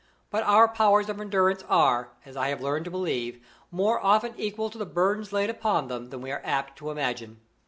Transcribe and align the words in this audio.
But 0.31 0.43
our 0.45 0.67
powers 0.67 1.09
of 1.09 1.21
endurance 1.21 1.63
are, 1.69 2.09
as 2.25 2.35
I 2.35 2.47
have 2.47 2.59
learned 2.59 2.85
to 2.85 2.89
believe, 2.91 3.39
more 3.69 4.03
often 4.03 4.33
equal 4.35 4.71
to 4.71 4.79
the 4.79 4.83
burdens 4.87 5.31
laid 5.31 5.51
upon 5.51 5.91
us 5.91 6.07
than 6.09 6.21
we 6.23 6.31
are 6.31 6.41
apt 6.43 6.75
to 6.79 6.89
imagine. 6.89 7.39